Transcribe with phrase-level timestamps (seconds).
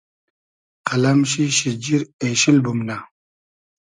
[0.87, 2.97] قئلئم شی شیجیر اېشیل بومنۂ